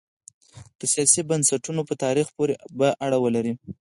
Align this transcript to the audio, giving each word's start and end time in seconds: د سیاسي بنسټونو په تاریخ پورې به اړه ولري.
د 0.79 0.81
سیاسي 0.93 1.21
بنسټونو 1.29 1.81
په 1.89 1.93
تاریخ 2.03 2.27
پورې 2.37 2.53
به 2.77 2.87
اړه 3.05 3.17
ولري. 3.23 3.53